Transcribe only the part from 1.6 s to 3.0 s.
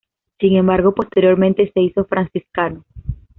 se hizo franciscano.